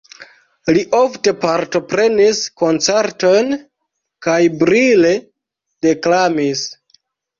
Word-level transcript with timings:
Li 0.75 0.79
ofte 0.99 1.33
partoprenis 1.43 2.41
koncertojn 2.61 3.53
kaj 4.29 4.39
brile 4.63 5.13
deklamis. 5.89 6.65